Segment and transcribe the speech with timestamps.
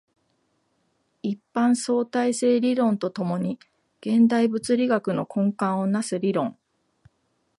[1.21, 3.59] 一般相対性理論と共に
[4.03, 6.57] 現代物理学の根幹を成す理論